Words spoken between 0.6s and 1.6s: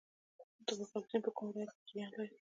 د مرغاب سیند په کوم